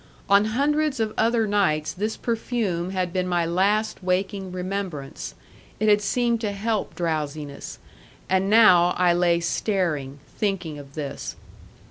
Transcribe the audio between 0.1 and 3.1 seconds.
On hundreds of other nights this perfume